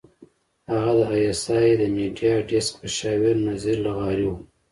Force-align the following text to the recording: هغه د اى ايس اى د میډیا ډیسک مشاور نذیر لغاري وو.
هغه 0.71 0.93
د 0.97 1.01
اى 1.11 1.21
ايس 1.29 1.43
اى 1.55 1.71
د 1.79 1.81
میډیا 1.95 2.33
ډیسک 2.49 2.73
مشاور 2.81 3.35
نذیر 3.49 3.77
لغاري 3.85 4.25
وو. 4.29 4.37